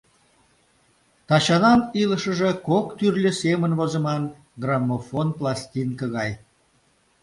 [1.27, 4.23] Тачанан илышыже кок тӱрлӧ семын возыман
[4.61, 6.31] граммофон пластинке гай...